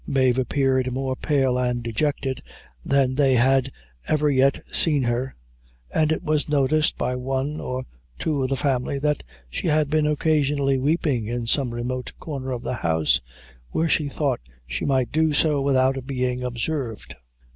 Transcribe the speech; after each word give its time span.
Mave 0.07 0.39
appeared 0.39 0.91
more 0.91 1.15
pale 1.15 1.59
and 1.59 1.83
dejected 1.83 2.41
than 2.83 3.13
they 3.13 3.35
had 3.35 3.71
ever 4.07 4.31
yet 4.31 4.59
seen 4.71 5.03
her, 5.03 5.35
and 5.93 6.11
it 6.11 6.23
was 6.23 6.49
noticed 6.49 6.97
by 6.97 7.15
one 7.15 7.59
or 7.59 7.83
two 8.17 8.41
of 8.41 8.49
the 8.49 8.55
family, 8.55 8.97
that 8.97 9.21
she 9.47 9.67
had 9.67 9.91
been 9.91 10.07
occasionally 10.07 10.79
weeping 10.79 11.27
in 11.27 11.45
some 11.45 11.71
remote 11.71 12.13
corner 12.19 12.49
of 12.51 12.63
the 12.63 12.73
house 12.81 13.21
where 13.69 13.87
she 13.87 14.07
thought 14.09 14.39
she 14.65 14.85
might 14.85 15.11
do 15.11 15.33
so 15.33 15.61
without 15.61 16.03
being 16.07 16.41
observed. 16.41 17.13